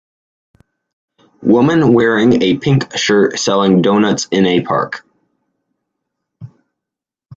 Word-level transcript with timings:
women 1.43 1.93
wearing 1.93 2.41
a 2.41 2.57
pink 2.57 2.97
shirt 2.97 3.37
selling 3.37 3.83
donuts 3.83 4.27
in 4.31 4.47
a 4.47 4.59
park. 4.63 5.05